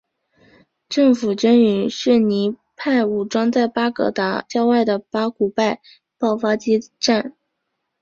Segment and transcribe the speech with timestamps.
[0.89, 5.79] 政府军与逊尼派武装在巴格达郊外的巴古拜
[6.17, 7.35] 爆发激战。